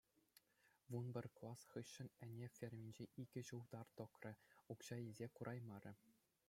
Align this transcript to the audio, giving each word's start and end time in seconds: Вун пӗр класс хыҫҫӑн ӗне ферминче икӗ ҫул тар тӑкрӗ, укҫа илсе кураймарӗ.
Вун 0.95 1.05
пӗр 1.17 1.25
класс 1.39 1.61
хыҫҫӑн 1.73 2.09
ӗне 2.31 2.47
ферминче 2.57 3.05
икӗ 3.25 3.41
ҫул 3.51 3.63
тар 3.75 3.87
тӑкрӗ, 4.01 4.33
укҫа 4.77 4.95
илсе 5.07 5.27
кураймарӗ. 5.39 5.93